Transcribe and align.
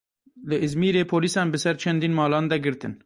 Li 0.49 0.57
Izmîrê 0.67 1.03
polîsan 1.13 1.47
bi 1.53 1.57
ser 1.63 1.75
çendîn 1.81 2.13
malan 2.21 2.45
de 2.51 2.57
girtin. 2.65 2.93